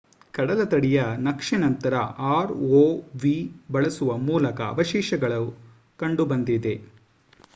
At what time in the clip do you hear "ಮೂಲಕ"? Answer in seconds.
4.23-4.61